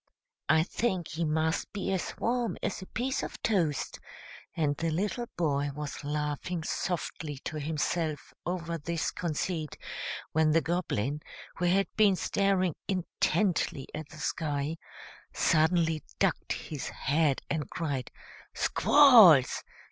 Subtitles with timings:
[0.49, 3.99] I think he must be as warm as a piece of toast;"
[4.57, 9.77] and the little boy was laughing softly to himself over this conceit,
[10.31, 11.21] when the Goblin,
[11.57, 14.77] who had been staring intently at the sky,
[15.33, 18.09] suddenly ducked his head, and cried
[18.55, 19.63] "Squalls!"